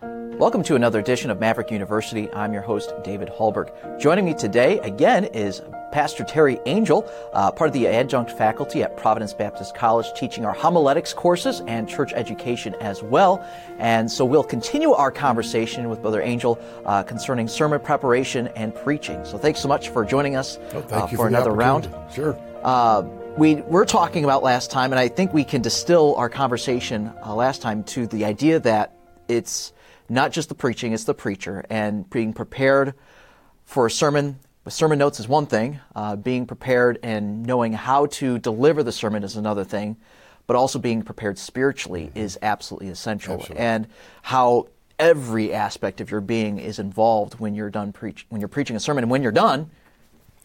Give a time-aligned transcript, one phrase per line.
[0.00, 2.30] Welcome to another edition of Maverick University.
[2.32, 3.98] I'm your host, David Hallberg.
[3.98, 8.96] Joining me today again is Pastor Terry Angel, uh, part of the adjunct faculty at
[8.96, 13.44] Providence Baptist College, teaching our homiletics courses and church education as well.
[13.78, 19.24] And so we'll continue our conversation with Brother Angel uh, concerning sermon preparation and preaching.
[19.24, 21.92] So thanks so much for joining us oh, uh, for, for another round.
[22.14, 22.38] Sure.
[22.62, 23.02] Uh,
[23.36, 27.34] we were talking about last time, and I think we can distill our conversation uh,
[27.34, 28.94] last time to the idea that
[29.26, 29.72] it's
[30.08, 31.64] not just the preaching, it's the preacher.
[31.70, 32.94] And being prepared
[33.64, 38.04] for a sermon with sermon notes is one thing, uh, being prepared and knowing how
[38.06, 39.96] to deliver the sermon is another thing,
[40.46, 43.34] but also being prepared spiritually is absolutely essential.
[43.34, 43.64] Absolutely.
[43.64, 43.86] And
[44.22, 44.68] how
[44.98, 48.80] every aspect of your being is involved when you're done preach when you're preaching a
[48.80, 49.04] sermon.
[49.04, 49.70] And when you're done,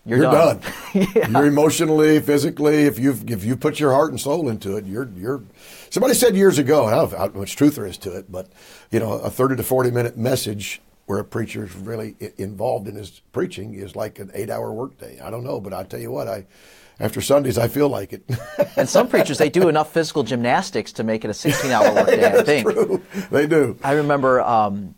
[0.06, 0.60] you're, you're done.
[0.60, 0.74] done.
[1.16, 1.30] yeah.
[1.30, 2.84] You're emotionally, physically.
[2.84, 5.44] If you've if you put your heart and soul into it, you're you're.
[5.90, 8.32] Somebody said years ago, and I don't know how much truth there is to it,
[8.32, 8.50] but
[8.92, 12.96] you know, a thirty to forty minute message where a preacher is really involved in
[12.96, 15.20] his preaching is like an eight hour workday.
[15.20, 16.46] I don't know, but I tell you what, I
[17.00, 18.24] after Sundays I feel like it.
[18.78, 22.22] and some preachers they do enough physical gymnastics to make it a sixteen hour workday.
[22.34, 23.02] yeah, I think true.
[23.32, 23.78] they do.
[23.84, 24.96] I remember um,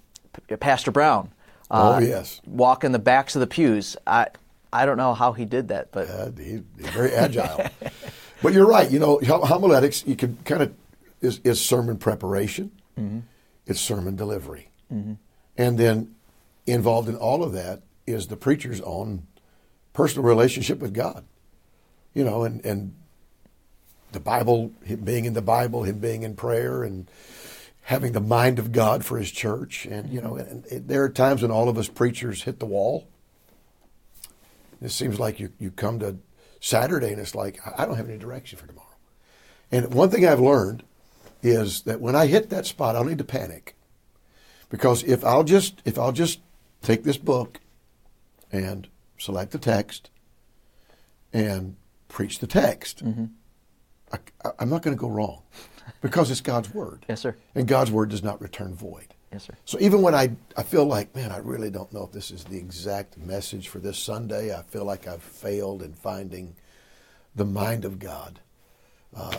[0.59, 1.31] Pastor Brown.
[1.69, 3.97] Uh, oh yes, walking the backs of the pews.
[4.05, 4.27] I
[4.75, 7.65] I don't know how he did that, but uh, he, he's very agile.
[8.43, 8.91] but you're right.
[8.91, 10.05] You know, homiletics.
[10.05, 10.73] You can kind of
[11.21, 12.71] is, is sermon preparation.
[12.99, 13.19] Mm-hmm.
[13.65, 15.13] It's sermon delivery, mm-hmm.
[15.57, 16.13] and then
[16.67, 19.25] involved in all of that is the preacher's own
[19.93, 21.23] personal relationship with God.
[22.13, 22.95] You know, and and
[24.11, 27.09] the Bible, him being in the Bible, him being in prayer, and
[27.83, 29.85] having the mind of God for his church.
[29.85, 32.65] And you know, and, and there are times when all of us preachers hit the
[32.65, 33.07] wall
[34.85, 36.17] it seems like you, you come to
[36.59, 38.87] Saturday and it's like, I don't have any direction for tomorrow.
[39.71, 40.83] And one thing I've learned
[41.41, 43.75] is that when I hit that spot, I don't need to panic.
[44.69, 46.39] Because if I'll just if I'll just
[46.81, 47.59] take this book
[48.51, 50.09] and select the text
[51.31, 51.75] and
[52.07, 53.25] preach the text, mm-hmm.
[54.11, 54.19] I,
[54.59, 55.43] I'm not going to go wrong
[56.01, 57.05] because it's God's word.
[57.09, 57.35] Yes, sir.
[57.53, 59.14] And God's word does not return void.
[59.31, 59.53] Yes, sir.
[59.65, 62.43] So even when I, I feel like, man, I really don't know if this is
[62.43, 66.55] the exact message for this Sunday, I feel like I've failed in finding
[67.35, 68.39] the mind of God.
[69.11, 69.37] Because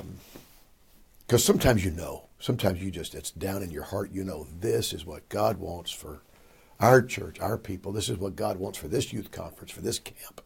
[1.31, 4.93] um, sometimes you know, sometimes you just, it's down in your heart, you know, this
[4.93, 6.23] is what God wants for
[6.79, 7.93] our church, our people.
[7.93, 10.43] This is what God wants for this youth conference, for this camp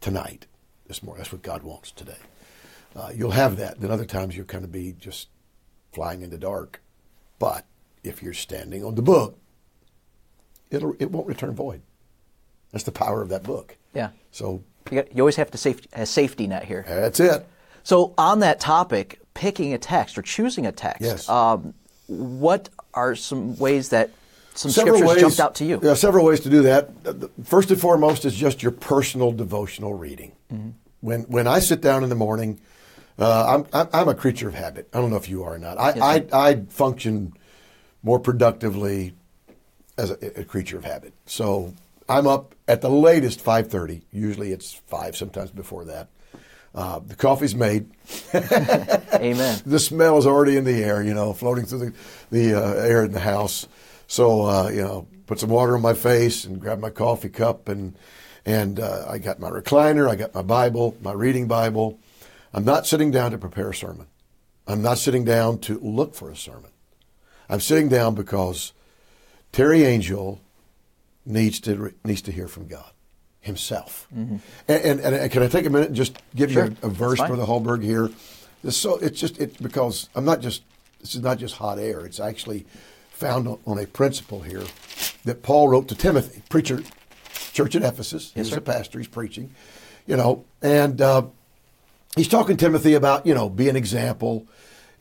[0.00, 0.46] tonight,
[0.86, 1.20] this morning.
[1.20, 2.16] That's what God wants today.
[2.94, 3.80] Uh, you'll have that.
[3.80, 5.28] Then other times you'll kind of be just
[5.92, 6.80] flying in the dark.
[7.38, 7.66] But
[8.04, 9.38] if you're standing on the book,
[10.70, 11.82] it'll it won't return void.
[12.72, 13.76] That's the power of that book.
[13.94, 14.10] Yeah.
[14.30, 16.84] So you, got, you always have to safety a safety net here.
[16.86, 17.46] That's it.
[17.84, 21.02] So on that topic, picking a text or choosing a text.
[21.02, 21.28] Yes.
[21.28, 21.74] Um,
[22.06, 24.10] what are some ways that
[24.54, 25.78] some several scriptures ways, jumped out to you?
[25.78, 26.90] There are several ways to do that.
[27.44, 30.32] First and foremost is just your personal devotional reading.
[30.52, 30.70] Mm-hmm.
[31.00, 32.60] When when I sit down in the morning,
[33.18, 34.88] uh, I'm I'm a creature of habit.
[34.92, 35.78] I don't know if you are or not.
[35.78, 37.34] I yes, I, I function
[38.02, 39.14] more productively
[39.98, 41.12] as a, a, creature of habit.
[41.26, 41.74] So
[42.08, 44.02] I'm up at the latest 5:30.
[44.12, 46.08] Usually it's five, sometimes before that.
[46.74, 47.90] Uh, the coffee's made.
[48.34, 49.60] Amen.
[49.66, 51.92] The smell is already in the air, you know, floating through the,
[52.30, 53.66] the uh, air in the house.
[54.06, 57.68] So uh, you know, put some water on my face and grab my coffee cup
[57.68, 57.96] and
[58.44, 62.00] and uh, I got my recliner, I got my Bible, my reading Bible.
[62.52, 64.08] I'm not sitting down to prepare a sermon.
[64.66, 66.71] I'm not sitting down to look for a sermon.
[67.48, 68.72] I'm sitting down because
[69.52, 70.40] Terry Angel
[71.24, 72.90] needs to needs to hear from God
[73.40, 74.06] himself.
[74.16, 74.36] Mm-hmm.
[74.68, 76.66] And, and, and, can I take a minute and just give sure.
[76.66, 78.10] you a, a verse for the Hallberg here?
[78.64, 80.62] It's so it's just it's because I'm not just
[81.00, 82.06] this is not just hot air.
[82.06, 82.64] It's actually
[83.10, 84.64] found on, a principle here
[85.24, 86.82] that Paul wrote to Timothy, preacher,
[87.52, 88.32] church at Ephesus.
[88.34, 88.58] Yes, he's sir.
[88.58, 88.98] a pastor.
[88.98, 89.54] He's preaching,
[90.06, 91.26] you know, and uh,
[92.16, 94.46] he's talking to Timothy about you know be an example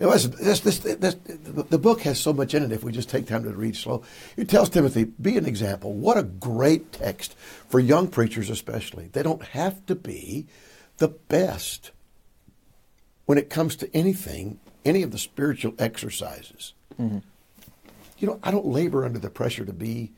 [0.02, 3.08] it was, this, this, this, the book has so much in it if we just
[3.08, 4.02] take time to read slow.
[4.36, 5.94] It tells Timothy, be an example.
[5.94, 7.36] What a great text
[7.70, 9.10] for young preachers, especially.
[9.10, 10.48] They don't have to be
[10.98, 11.92] the best
[13.28, 16.74] when it comes to anything, any of the spiritual exercises.
[17.00, 17.20] Mm-hmm.
[18.18, 20.14] You know, I don't labor under the pressure to be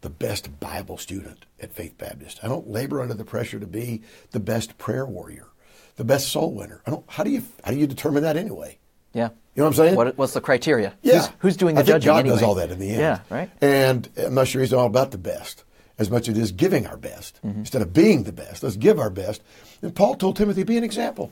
[0.00, 2.38] the best Bible student at Faith Baptist.
[2.44, 5.48] I don't labor under the pressure to be the best prayer warrior,
[5.96, 6.82] the best soul winner.
[6.86, 8.78] I don't, how do you how do you determine that anyway?
[9.14, 9.30] Yeah.
[9.54, 9.94] You know what I'm saying?
[9.96, 10.94] What, what's the criteria?
[11.02, 11.20] Yeah.
[11.20, 12.34] Who's, who's doing the I think judging God anyway?
[12.36, 13.00] does all that in the end.
[13.00, 13.50] Yeah, right.
[13.60, 15.64] And I'm not sure He's all about the best
[15.98, 17.38] as much as it is giving our best.
[17.44, 17.60] Mm-hmm.
[17.60, 19.42] Instead of being the best, let's give our best.
[19.80, 21.30] And Paul told Timothy, be an example.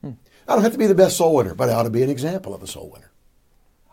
[0.00, 0.12] Hmm.
[0.46, 2.10] I don't have to be the best soul winner, but I ought to be an
[2.10, 3.10] example of a soul winner.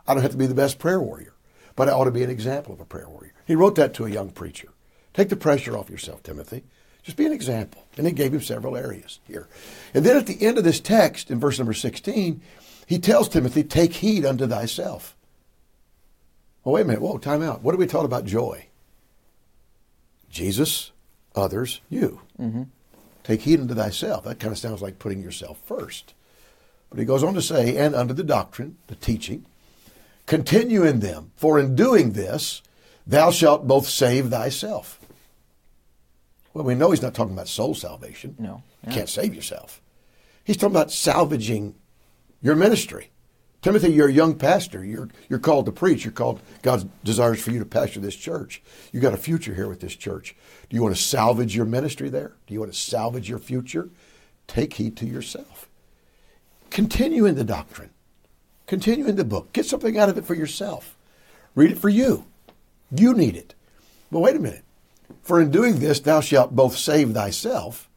[0.07, 1.33] I don't have to be the best prayer warrior,
[1.75, 3.33] but I ought to be an example of a prayer warrior.
[3.45, 4.69] He wrote that to a young preacher.
[5.13, 6.63] Take the pressure off yourself, Timothy.
[7.03, 7.85] Just be an example.
[7.97, 9.47] And he gave him several areas here.
[9.93, 12.41] And then at the end of this text, in verse number 16,
[12.85, 15.15] he tells Timothy, Take heed unto thyself.
[16.63, 17.01] Well, wait a minute.
[17.01, 17.61] Whoa, time out.
[17.61, 18.67] What are we taught about joy?
[20.29, 20.91] Jesus,
[21.35, 22.21] others, you.
[22.39, 22.63] Mm-hmm.
[23.23, 24.25] Take heed unto thyself.
[24.25, 26.13] That kind of sounds like putting yourself first.
[26.89, 29.45] But he goes on to say, and unto the doctrine, the teaching,
[30.25, 32.61] continue in them, for in doing this,
[33.05, 34.99] thou shalt both save thyself.
[36.53, 38.35] Well, we know he's not talking about soul salvation.
[38.39, 38.63] No.
[38.85, 39.81] You can't save yourself.
[40.43, 41.75] He's talking about salvaging
[42.41, 43.11] your ministry.
[43.61, 44.85] Timothy, you're a young pastor.
[44.85, 46.05] You're, you're called to preach.
[46.05, 48.61] You're called, God desires for you to pastor this church.
[48.91, 50.35] You got a future here with this church.
[50.69, 52.33] Do you want to salvage your ministry there?
[52.45, 53.89] Do you want to salvage your future?
[54.47, 55.67] Take heed to yourself.
[56.69, 57.89] Continue in the doctrine.
[58.67, 59.51] Continue in the book.
[59.51, 60.95] Get something out of it for yourself.
[61.55, 62.25] Read it for you.
[62.91, 63.55] You need it.
[64.11, 64.63] But wait a minute.
[65.23, 67.89] For in doing this, thou shalt both save thyself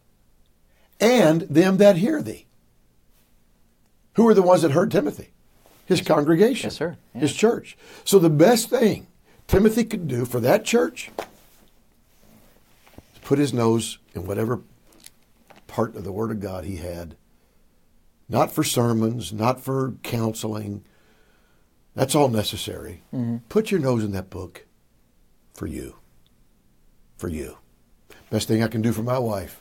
[1.00, 2.46] and them that hear thee.
[4.18, 5.28] Who are the ones that heard Timothy?
[5.86, 6.66] His congregation.
[6.66, 6.96] Yes, sir.
[7.14, 7.20] Yeah.
[7.20, 7.78] His church.
[8.04, 9.06] So the best thing
[9.46, 11.12] Timothy could do for that church
[13.14, 14.62] is put his nose in whatever
[15.68, 17.14] part of the Word of God he had.
[18.28, 20.82] Not for sermons, not for counseling.
[21.94, 23.04] That's all necessary.
[23.14, 23.36] Mm-hmm.
[23.48, 24.66] Put your nose in that book
[25.54, 25.94] for you.
[27.18, 27.58] For you.
[28.30, 29.60] Best thing I can do for my wife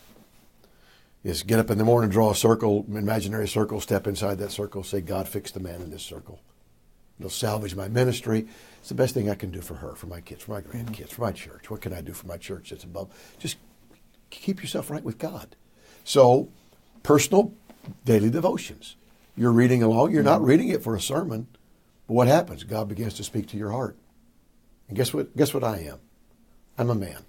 [1.27, 4.83] is get up in the morning, draw a circle, imaginary circle, step inside that circle,
[4.83, 6.39] say, God, fix the man in this circle.
[7.19, 8.47] It'll salvage my ministry.
[8.79, 10.87] It's the best thing I can do for her, for my kids, for my mm-hmm.
[10.87, 11.69] grandkids, for my church.
[11.69, 13.09] What can I do for my church that's above?
[13.39, 13.57] Just
[14.29, 15.55] keep yourself right with God.
[16.05, 16.49] So,
[17.03, 17.53] personal
[18.05, 18.95] daily devotions.
[19.35, 20.11] You're reading along.
[20.13, 20.49] You're not mm-hmm.
[20.49, 21.47] reading it for a sermon.
[22.07, 22.63] But what happens?
[22.63, 23.97] God begins to speak to your heart.
[24.87, 25.35] And guess what?
[25.35, 25.99] Guess what I am?
[26.77, 27.25] I'm a man.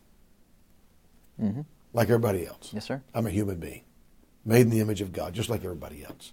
[1.40, 1.62] Mm-hmm.
[1.92, 2.70] Like everybody else.
[2.72, 3.02] Yes, sir.
[3.14, 3.82] I'm a human being,
[4.48, 6.32] made in the image of God, just like everybody else.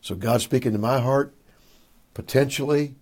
[0.00, 1.34] So God's speaking to my heart.
[2.14, 2.94] Potentially,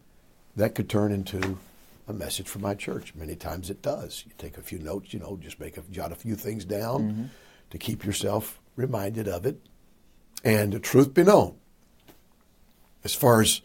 [0.57, 1.59] that could turn into
[2.07, 3.15] a message for my church.
[3.15, 4.25] Many times it does.
[4.27, 7.03] You take a few notes, you know, just make a jot a few things down
[7.03, 7.25] mm-hmm.
[7.71, 9.61] to keep yourself reminded of it.
[10.45, 11.57] And the truth be known,
[13.05, 13.61] as far as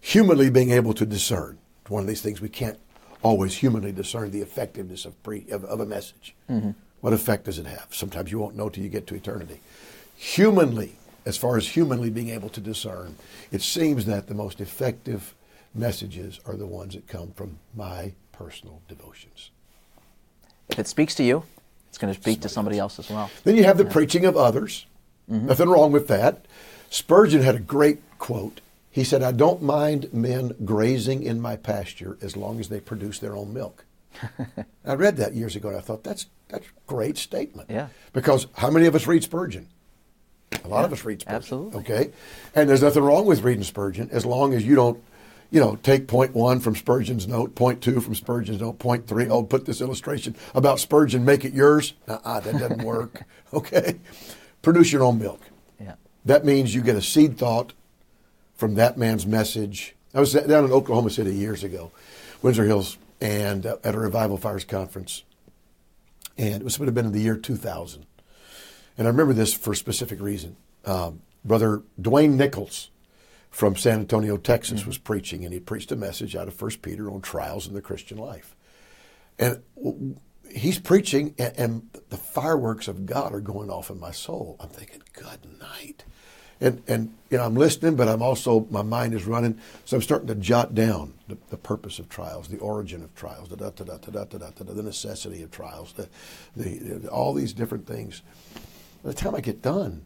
[0.00, 2.78] humanly being able to discern, it's one of these things we can't
[3.22, 6.34] always humanly discern the effectiveness of, pre, of, of a message.
[6.50, 6.70] Mm-hmm.
[7.00, 7.88] What effect does it have?
[7.90, 9.60] Sometimes you won't know till you get to eternity.
[10.16, 13.16] Humanly, as far as humanly being able to discern,
[13.52, 15.34] it seems that the most effective
[15.74, 19.50] messages are the ones that come from my personal devotions.
[20.68, 21.44] If it speaks to you,
[21.88, 23.30] it's going to speak to somebody else as well.
[23.44, 24.86] Then you have the preaching of others.
[25.30, 25.46] Mm-hmm.
[25.46, 26.46] Nothing wrong with that.
[26.90, 28.60] Spurgeon had a great quote.
[28.90, 33.18] He said, I don't mind men grazing in my pasture as long as they produce
[33.18, 33.84] their own milk.
[34.86, 37.68] I read that years ago and I thought, that's, that's a great statement.
[37.70, 37.88] Yeah.
[38.12, 39.68] Because how many of us read Spurgeon?
[40.66, 41.36] A lot of us read Spurgeon.
[41.36, 41.80] absolutely.
[41.80, 42.10] Okay.
[42.54, 45.02] And there's nothing wrong with reading Spurgeon as long as you don't,
[45.50, 49.28] you know, take point one from Spurgeon's note, point two from Spurgeon's note, point three,
[49.28, 51.94] oh, put this illustration about Spurgeon, make it yours.
[52.08, 53.22] Uh-uh, that doesn't work.
[53.54, 53.98] okay.
[54.62, 55.40] Produce your own milk.
[55.80, 55.94] Yeah.
[56.24, 57.72] That means you get a seed thought
[58.56, 59.94] from that man's message.
[60.14, 61.92] I was down in Oklahoma City years ago,
[62.42, 65.22] Windsor Hills, and uh, at a Revival Fires conference.
[66.38, 68.06] And it was would have been in the year 2000.
[68.98, 70.56] And I remember this for a specific reason.
[70.84, 72.90] Um, Brother Dwayne Nichols
[73.50, 74.90] from San Antonio, Texas, mm-hmm.
[74.90, 77.82] was preaching, and he preached a message out of First Peter on trials in the
[77.82, 78.54] Christian life.
[79.38, 79.62] And
[80.50, 84.56] he's preaching, and, and the fireworks of God are going off in my soul.
[84.60, 86.04] I'm thinking, good night.
[86.60, 89.60] And, and you know, I'm listening, but I'm also, my mind is running.
[89.84, 93.50] So I'm starting to jot down the, the purpose of trials, the origin of trials,
[93.50, 96.08] the, da, da, da, da, da, da, da, the necessity of trials, the,
[96.56, 98.22] the, the all these different things.
[99.06, 100.04] By the time I get done,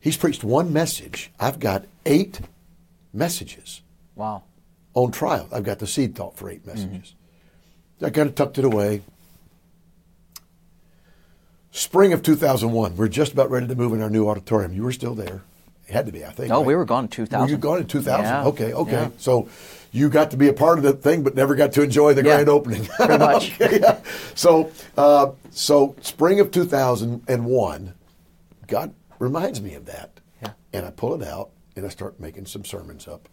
[0.00, 1.30] he's preached one message.
[1.38, 2.40] I've got eight
[3.12, 3.82] messages
[4.16, 4.42] Wow.
[4.94, 5.46] on trial.
[5.52, 7.14] I've got the seed thought for eight messages.
[8.02, 9.02] I kind of tucked it away.
[11.70, 14.72] Spring of 2001, we're just about ready to move in our new auditorium.
[14.72, 15.42] You were still there.
[15.86, 16.50] It had to be, I think.
[16.52, 16.66] Oh, right?
[16.66, 17.46] we were gone in 2000.
[17.46, 18.24] Were you gone in 2000?
[18.24, 18.44] Yeah.
[18.46, 18.90] Okay, okay.
[18.92, 19.10] Yeah.
[19.18, 19.48] So
[19.92, 22.24] you got to be a part of the thing, but never got to enjoy the
[22.24, 22.34] Yeah.
[22.38, 22.86] grand opening.
[22.86, 23.52] Pretty much.
[23.60, 24.00] Okay, yeah.
[24.34, 27.94] So, uh, so spring of 2001,
[28.66, 30.20] God reminds me of that.
[30.42, 30.52] Yeah.
[30.72, 33.28] And I pull it out and I start making some sermons up.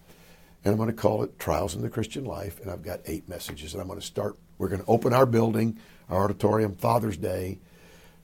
[0.63, 2.59] And I'm going to call it Trials in the Christian Life.
[2.61, 3.73] And I've got eight messages.
[3.73, 7.59] And I'm going to start, we're going to open our building, our auditorium, Father's Day,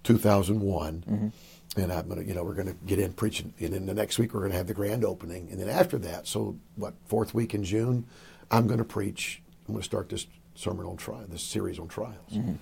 [0.03, 1.03] 2001.
[1.07, 1.81] Mm-hmm.
[1.81, 3.53] And I'm going to, you know, we're going to get in preaching.
[3.59, 5.50] And then the next week, we're going to have the grand opening.
[5.50, 8.05] And then after that, so what, fourth week in June,
[8.51, 9.41] I'm going to preach.
[9.67, 12.31] I'm going to start this sermon on trial, this series on trials.
[12.33, 12.53] Mm-hmm.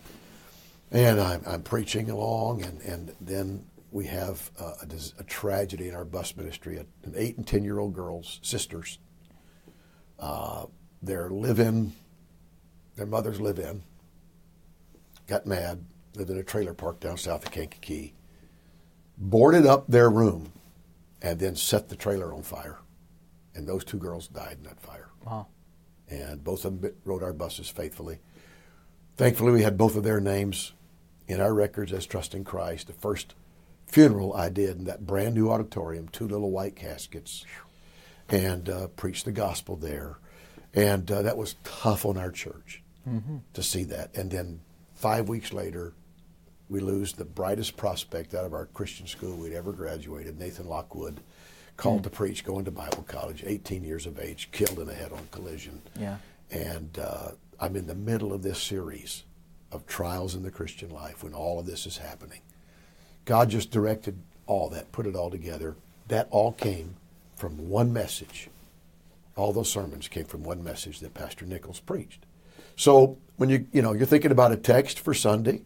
[0.91, 4.87] And I'm, I'm preaching along, and, and then we have uh, a,
[5.19, 6.77] a tragedy in our bus ministry.
[6.77, 8.97] An eight and ten year old girls, sisters,
[10.19, 10.65] uh,
[11.01, 11.93] their live in,
[12.95, 13.83] their mothers live in,
[15.27, 15.85] got mad,
[16.15, 18.15] lived in a trailer park down south of Kankakee,
[19.17, 20.51] boarded up their room,
[21.21, 22.79] and then set the trailer on fire.
[23.53, 25.09] And those two girls died in that fire.
[25.23, 25.47] Wow.
[26.09, 28.19] And both of them rode our buses faithfully.
[29.17, 30.73] Thankfully, we had both of their names
[31.27, 32.87] in our records as trusting Christ.
[32.87, 33.35] The first
[33.93, 37.45] funeral I did in that brand new auditorium, two little white caskets,
[38.27, 40.17] and uh, preached the gospel there.
[40.73, 42.81] And uh, that was tough on our church
[43.53, 44.15] to see that.
[44.15, 44.61] And then
[44.95, 45.93] five weeks later,
[46.69, 51.19] we lose the brightest prospect out of our Christian school we'd ever graduated, Nathan Lockwood,
[51.77, 55.27] called to preach, going to Bible college, 18 years of age, killed in a head-on
[55.29, 55.83] collision.
[55.99, 56.17] Yeah.
[56.49, 59.23] And uh, I'm in the middle of this series
[59.71, 62.39] of trials in the Christian life when all of this is happening.
[63.25, 65.75] God just directed all that, put it all together.
[66.07, 66.95] That all came
[67.35, 68.49] from one message.
[69.35, 72.25] All those sermons came from one message that Pastor Nichols preached.
[72.75, 75.61] So when you you know you're thinking about a text for Sunday,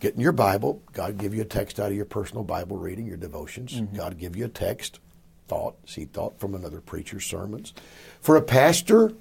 [0.00, 0.82] get in your Bible.
[0.92, 3.74] God give you a text out of your personal Bible reading, your devotions.
[3.74, 3.96] Mm-hmm.
[3.96, 5.00] God give you a text,
[5.48, 7.72] thought, seed thought from another preacher's sermons.
[8.20, 9.12] For a pastor,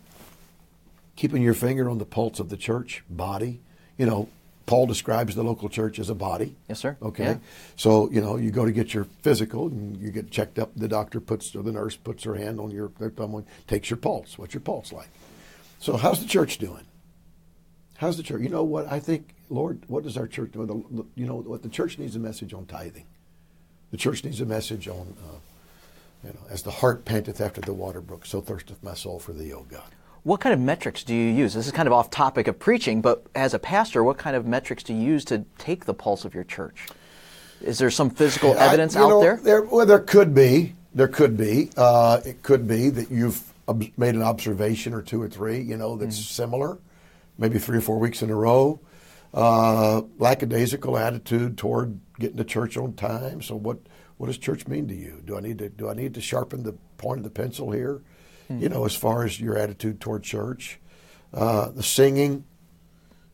[1.15, 3.61] keeping your finger on the pulse of the church body.
[3.97, 4.29] You know,
[4.69, 6.55] Paul describes the local church as a body.
[6.67, 6.95] Yes, sir.
[7.01, 7.23] Okay.
[7.23, 7.37] Yeah.
[7.75, 10.69] So, you know, you go to get your physical and you get checked up.
[10.75, 14.37] The doctor puts, or the nurse puts her hand on your, on, takes your pulse.
[14.37, 15.09] What's your pulse like?
[15.79, 16.85] So, how's the church doing?
[17.97, 18.43] How's the church?
[18.43, 18.85] You know what?
[18.91, 21.07] I think, Lord, what does our church do?
[21.15, 21.63] You know what?
[21.63, 23.07] The church needs a message on tithing.
[23.89, 25.37] The church needs a message on, uh,
[26.23, 29.33] you know, as the heart panteth after the water brook, so thirsteth my soul for
[29.33, 29.95] thee, O God.
[30.23, 31.53] What kind of metrics do you use?
[31.53, 34.45] This is kind of off topic of preaching, but as a pastor, what kind of
[34.45, 36.87] metrics do you use to take the pulse of your church?
[37.61, 39.61] Is there some physical evidence you out know, there?
[39.63, 40.75] Well, there could be.
[40.93, 41.69] There could be.
[41.77, 45.77] Uh, it could be that you've ob- made an observation or two or three, you
[45.77, 46.33] know, that's Mm-hmm.
[46.43, 46.77] similar,
[47.37, 48.79] maybe three or four weeks in a row.
[49.33, 53.41] Uh, lackadaisical attitude toward getting to church on time.
[53.43, 53.77] So, what
[54.17, 55.21] what does church mean to you?
[55.23, 58.01] Do I need to do I need to sharpen the point of the pencil here?
[58.49, 58.59] Hmm.
[58.61, 60.79] You know, as far as your attitude toward church,
[61.33, 62.43] uh, the singing,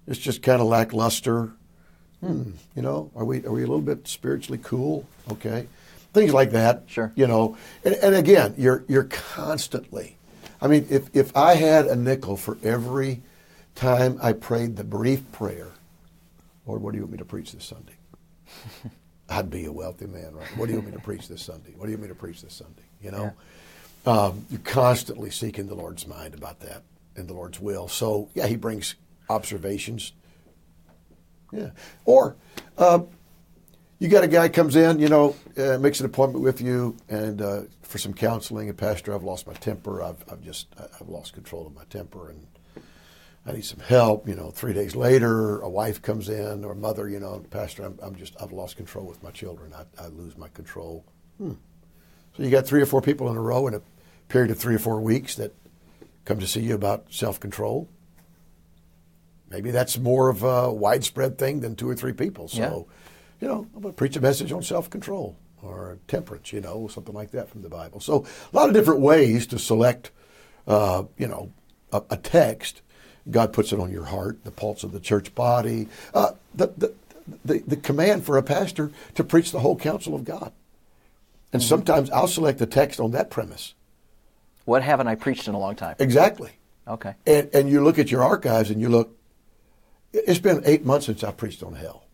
[0.07, 1.53] it's just kind of lackluster.
[2.19, 5.07] Hmm, you know, are we are we a little bit spiritually cool?
[5.31, 5.67] Okay,
[6.13, 6.84] things like that.
[6.88, 7.12] Sure.
[7.15, 10.17] You know, and, and again, you're you're constantly.
[10.62, 13.24] I mean, if if I had a nickel for every
[13.74, 15.72] time I prayed the brief prayer,
[16.65, 17.95] Lord, what do you want me to preach this Sunday?
[19.29, 20.48] I'd be a wealthy man, right?
[20.57, 21.74] What do you want me to preach this Sunday?
[21.75, 22.84] What do you want me to preach this Sunday?
[23.01, 23.34] You know,
[24.05, 26.83] um, you're constantly seeking the Lord's mind about that
[27.15, 27.88] and the Lord's will.
[27.88, 28.95] So, yeah, He brings
[29.29, 30.13] observations.
[31.51, 31.69] Yeah,
[32.05, 32.35] or
[32.77, 33.00] uh,
[34.00, 37.41] you got a guy comes in, you know, uh, makes an appointment with you, and
[37.41, 38.67] uh, for some counseling.
[38.67, 40.01] And Pastor, I've lost my temper.
[40.01, 42.45] I've, I've just I've lost control of my temper, and
[43.45, 44.27] I need some help.
[44.27, 47.07] You know, three days later, a wife comes in or a mother.
[47.07, 49.74] You know, Pastor, I'm, I'm just I've lost control with my children.
[49.74, 51.05] I, I lose my control.
[51.38, 51.53] Hmm.
[52.35, 53.81] So you got three or four people in a row in a
[54.27, 55.53] period of three or four weeks that
[56.25, 57.88] come to see you about self control.
[59.50, 62.48] Maybe that's more of a widespread thing than two or three people.
[62.48, 62.88] So,
[63.39, 63.48] Yeah.
[63.48, 66.88] you know, I'm going to preach a message on self control or temperance, you know,
[66.88, 68.00] something like that from the Bible.
[68.00, 70.12] So, a lot of different ways to select,
[70.67, 71.51] uh, you know,
[71.94, 72.82] a, a text.
[73.29, 75.88] God puts it on your heart, the pulse of the church body.
[76.13, 76.94] Uh, the, the,
[77.44, 80.51] the, the command for a pastor to preach the whole counsel of God.
[81.51, 83.74] And sometimes I'll select a text on that premise.
[84.65, 85.95] What haven't I preached in a long time?
[86.00, 86.51] Exactly.
[86.88, 87.15] Okay.
[87.25, 89.15] And, and you look at your archives and you look,
[90.12, 92.05] it's been eight months since I preached on hell.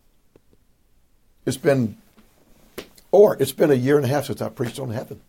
[1.44, 1.96] It's been,
[3.10, 5.20] or it's been a year and a half since I preached on heaven.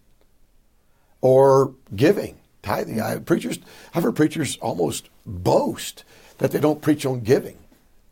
[1.22, 3.00] Or giving, tithing.
[3.00, 3.60] I, preachers,
[3.94, 6.04] I've heard preachers almost boast
[6.38, 7.58] that they don't preach on giving.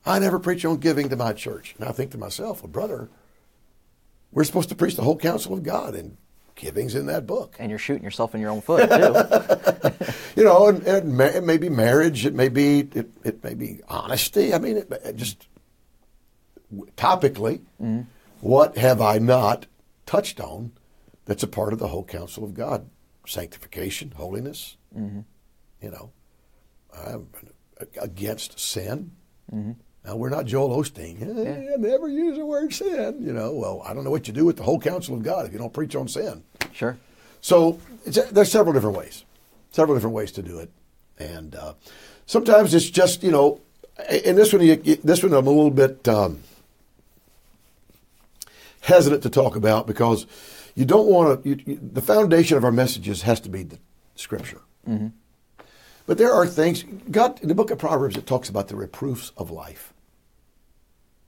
[0.05, 1.75] I never preach on giving to my church.
[1.77, 3.09] And I think to myself, well, brother,
[4.31, 6.17] we're supposed to preach the whole counsel of God, and
[6.55, 7.55] giving's in that book.
[7.59, 10.13] And you're shooting yourself in your own foot too.
[10.35, 13.53] you know, and, and ma- it may be marriage, it may be it, it may
[13.53, 14.53] be honesty.
[14.53, 15.47] I mean, it, it just
[16.95, 18.01] topically, mm-hmm.
[18.41, 19.65] what have I not
[20.05, 20.71] touched on
[21.25, 22.89] that's a part of the whole counsel of God?
[23.25, 24.77] Sanctification, holiness.
[24.97, 25.21] Mm-hmm.
[25.81, 26.11] You know,
[26.93, 27.27] I'm
[27.99, 29.11] against sin.
[29.53, 29.71] Mm-hmm.
[30.05, 31.21] Now we're not Joel Osteen.
[31.21, 33.17] "Eh, I never use the word sin.
[33.21, 35.45] You know, well, I don't know what you do with the whole counsel of God
[35.45, 36.43] if you don't preach on sin.
[36.73, 36.97] sure.
[37.41, 39.25] So it's, there's several different ways,
[39.71, 40.71] several different ways to do it,
[41.19, 41.73] and uh,
[42.25, 43.59] Sometimes it's just you know,
[44.09, 46.39] and this one, you, this one I'm a little bit um,
[48.81, 50.25] hesitant to talk about because
[50.75, 51.55] you don't want to.
[51.55, 53.79] the foundation of our messages has to be the
[54.15, 54.61] Scripture.
[54.87, 55.07] Mm-hmm.
[56.11, 59.31] But there are things God in the book of Proverbs it talks about the reproofs
[59.37, 59.93] of life.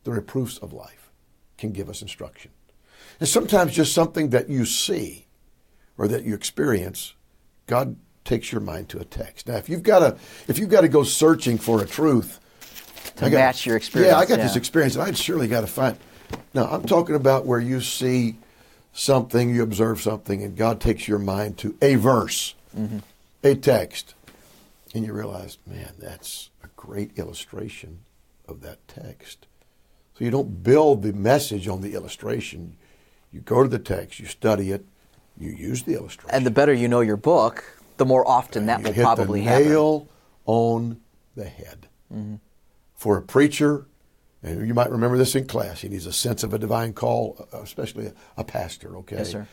[0.03, 1.09] The reproofs of life
[1.57, 2.51] can give us instruction.
[3.21, 5.27] And sometimes just something that you see
[5.97, 7.13] or that you experience,
[7.65, 9.47] God takes your mind to a text.
[9.47, 10.17] Now, if you've got to,
[10.49, 12.41] if you've got to go searching for a truth
[13.15, 14.43] to got, match your experience, yeah, I got yeah.
[14.43, 15.95] this experience, and I'd surely got to find.
[16.53, 18.35] Now, I'm talking about where you see
[18.91, 22.97] something, you observe something, and God takes your mind to a verse, mm-hmm.
[23.45, 24.15] a text,
[24.93, 27.99] and you realize, man, that's a great illustration
[28.47, 29.47] of that text.
[30.17, 32.77] So you don't build the message on the illustration.
[33.31, 34.85] You go to the text, you study it,
[35.37, 36.35] you use the illustration.
[36.35, 37.63] And the better you know your book,
[37.97, 39.69] the more often that will probably the happen.
[39.69, 40.07] Nail
[40.45, 41.01] on
[41.35, 41.87] the head.
[42.13, 42.35] Mm-hmm.
[42.95, 43.87] For a preacher,
[44.43, 47.47] and you might remember this in class, he needs a sense of a divine call,
[47.53, 49.17] especially a, a pastor, okay?
[49.17, 49.47] Yes, sir.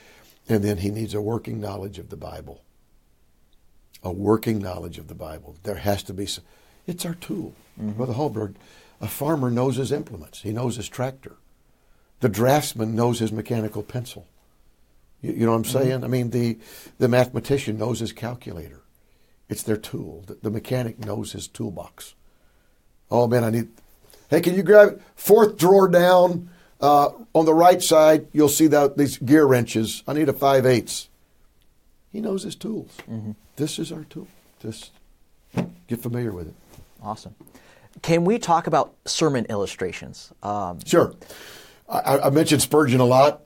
[0.49, 2.63] And then he needs a working knowledge of the Bible.
[4.03, 5.57] A working knowledge of the Bible.
[5.63, 6.45] There has to be some,
[6.87, 7.55] it's our tool.
[7.79, 7.93] Mm-hmm.
[7.93, 8.55] Brother Hallberg,
[9.01, 10.43] a farmer knows his implements.
[10.43, 11.37] He knows his tractor.
[12.21, 14.27] The draftsman knows his mechanical pencil.
[15.21, 15.79] You, you know what I'm mm-hmm.
[15.79, 15.97] saying?
[15.97, 16.05] Mm-hmm.
[16.05, 16.59] I mean, the,
[16.99, 18.81] the mathematician knows his calculator.
[19.49, 20.25] It's their tool.
[20.27, 22.15] The, the, mechanic knows his toolbox.
[23.11, 23.69] Oh, man, I need.
[24.29, 25.03] Hey, can you grab it?
[25.17, 26.49] Fourth drawer down
[26.81, 30.03] uh, on the right side, you'll see that these gear wrenches.
[30.07, 31.09] I need a 5 eighths.
[32.13, 32.97] He knows his tools.
[33.09, 33.33] Mm-hmm.
[33.61, 34.27] This is our tool.
[34.63, 34.91] Just
[35.87, 36.55] get familiar with it.
[37.03, 37.35] Awesome.
[38.01, 40.33] Can we talk about sermon illustrations?
[40.43, 41.13] Um, sure.
[41.87, 43.43] I, I, mentioned Spurgeon a lot.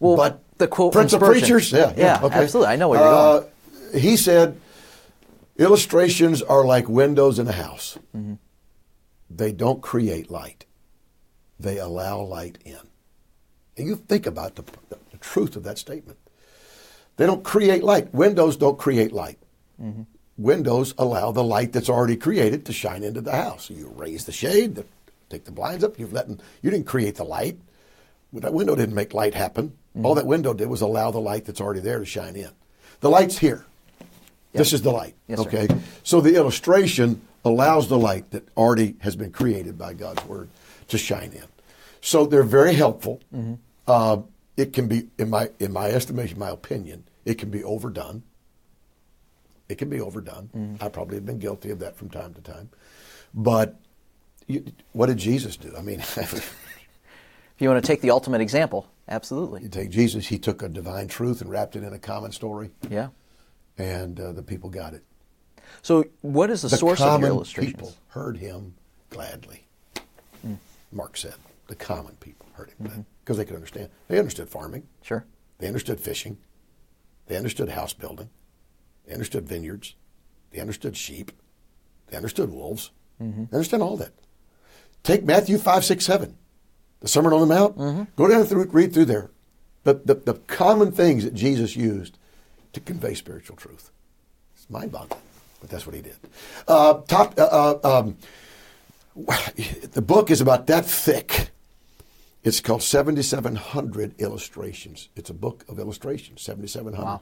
[0.00, 2.36] Well, but the quote Prince of Preachers, yeah, yeah, yeah okay.
[2.36, 2.72] absolutely.
[2.72, 4.00] I know where you're uh, going.
[4.00, 4.58] He said,
[5.58, 7.98] "Illustrations are like windows in a house.
[8.16, 8.34] Mm-hmm.
[9.28, 10.64] They don't create light;
[11.60, 12.78] they allow light in."
[13.76, 16.18] And you think about the, the, the truth of that statement.
[17.18, 18.14] They don't create light.
[18.14, 19.38] Windows don't create light.
[19.80, 20.02] Mm-hmm
[20.38, 23.68] windows allow the light that's already created to shine into the house.
[23.68, 24.86] You raise the shade, the,
[25.28, 25.98] take the blinds up.
[25.98, 27.58] You've let you didn't create the light.
[28.32, 29.70] That window didn't make light happen.
[29.70, 30.06] Mm-hmm.
[30.06, 32.50] All that window did was allow the light that's already there to shine in.
[33.00, 33.66] The light's here.
[34.00, 34.06] Yep.
[34.52, 35.14] This is the light.
[35.26, 35.66] Yes, okay.
[35.66, 35.78] Sir.
[36.04, 40.48] So the illustration allows the light that already has been created by God's word
[40.88, 41.44] to shine in.
[42.00, 43.20] So they're very helpful.
[43.34, 43.54] Mm-hmm.
[43.86, 44.18] Uh,
[44.56, 48.22] it can be, in my in my estimation, my opinion, it can be overdone.
[49.68, 50.50] It can be overdone.
[50.56, 50.82] Mm-hmm.
[50.82, 52.70] I probably have been guilty of that from time to time.
[53.34, 53.76] But
[54.46, 55.74] you, what did Jesus do?
[55.76, 56.54] I mean, if
[57.58, 59.62] you want to take the ultimate example, absolutely.
[59.62, 62.70] You take Jesus, he took a divine truth and wrapped it in a common story.
[62.88, 63.08] Yeah.
[63.76, 65.04] And uh, the people got it.
[65.82, 67.74] So, what is the, the source of your illustrations?
[67.74, 68.74] The common people heard him
[69.10, 69.66] gladly.
[70.46, 70.56] Mm.
[70.92, 71.34] Mark said,
[71.68, 73.34] the common people heard him because mm-hmm.
[73.34, 73.90] they could understand.
[74.08, 74.84] They understood farming.
[75.02, 75.26] Sure.
[75.58, 76.38] They understood fishing.
[77.26, 78.30] They understood house building.
[79.08, 79.94] They understood vineyards.
[80.50, 81.32] They understood sheep.
[82.08, 82.90] They understood wolves.
[83.20, 83.44] Mm-hmm.
[83.50, 84.12] They understand all that.
[85.02, 86.36] Take Matthew 5, 6, 7,
[87.00, 87.78] the Sermon on the Mount.
[87.78, 88.02] Mm-hmm.
[88.16, 89.30] Go down through, read through there.
[89.84, 92.18] The, the, the common things that Jesus used
[92.74, 93.90] to convey spiritual truth.
[94.54, 95.22] It's mind boggling,
[95.60, 96.16] but that's what he did.
[96.66, 98.16] Uh, top, uh, uh, um,
[99.92, 101.50] the book is about that thick.
[102.44, 105.08] It's called 7,700 Illustrations.
[105.16, 107.04] It's a book of illustrations, 7,700.
[107.04, 107.20] Wow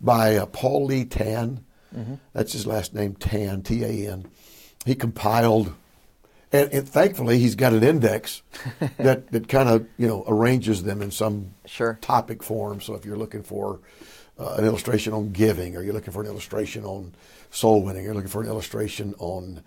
[0.00, 1.64] by uh, Paul Lee Tan.
[1.94, 2.14] Mm-hmm.
[2.32, 4.26] That's his last name, Tan, T A N.
[4.84, 5.72] He compiled,
[6.52, 8.42] and, and, thankfully he's got an index
[8.98, 11.98] that, that kind of you know arranges them in some sure.
[12.00, 12.80] topic form.
[12.80, 13.80] So if you're looking for
[14.38, 17.14] uh, an illustration on giving, or you're looking for an illustration on
[17.50, 19.62] soul winning, or you're looking for an illustration on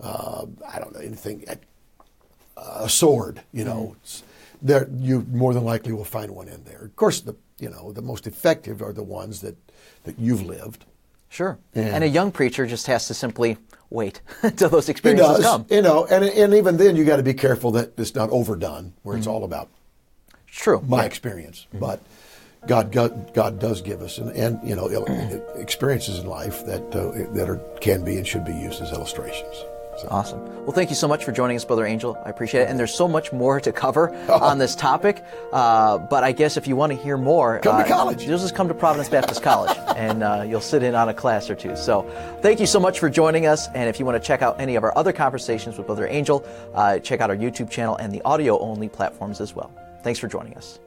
[0.00, 1.44] uh, I don't know anything,
[2.56, 3.96] a sword, you know.
[4.04, 4.30] Mm-hmm.
[4.64, 6.86] There, you more than likely will find one in there.
[6.86, 9.56] Of course, the you know the most effective are the ones that
[10.04, 10.86] that you've lived.
[11.28, 11.58] Sure.
[11.74, 13.58] And, and a young preacher just has to simply
[13.90, 15.66] wait until those experiences does, come.
[15.70, 18.94] You know, and and even then you got to be careful that it's not overdone,
[19.02, 19.36] where it's mm-hmm.
[19.36, 19.68] all about.
[20.46, 20.82] True.
[20.86, 21.04] My yeah.
[21.04, 21.80] experience, mm-hmm.
[21.80, 22.00] but
[22.66, 24.86] God, God, God does give us and, and you know
[25.56, 29.64] experiences in life that uh, that are can be and should be used as illustrations.
[29.98, 30.08] So.
[30.10, 30.44] Awesome.
[30.64, 32.18] Well, thank you so much for joining us, Brother Angel.
[32.24, 32.68] I appreciate it.
[32.68, 34.40] And there's so much more to cover oh.
[34.42, 35.24] on this topic.
[35.52, 38.24] Uh, but I guess if you want to hear more, come uh, to college.
[38.24, 41.50] You'll just come to Providence Baptist College and uh, you'll sit in on a class
[41.50, 41.76] or two.
[41.76, 42.02] So
[42.40, 43.68] thank you so much for joining us.
[43.68, 46.44] And if you want to check out any of our other conversations with Brother Angel,
[46.74, 49.70] uh, check out our YouTube channel and the audio only platforms as well.
[50.02, 50.78] Thanks for joining us.